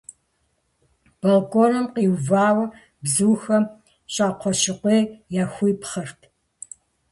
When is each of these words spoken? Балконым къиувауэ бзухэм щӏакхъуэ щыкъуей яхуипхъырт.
Балконым 1.21 1.85
къиувауэ 1.93 2.65
бзухэм 3.03 3.63
щӏакхъуэ 4.13 4.51
щыкъуей 4.61 5.03
яхуипхъырт. 5.43 6.19